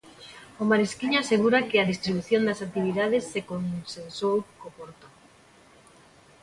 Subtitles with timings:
[0.61, 5.07] O Marisquiño asegura que a distribución das actividades se consensuou co Porto.